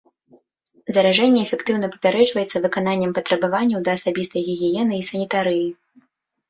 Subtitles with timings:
[0.95, 5.67] Заражэнне эфектыўна папярэджваецца выкананнем патрабаванняў да асабістай гігіены і санітарыі.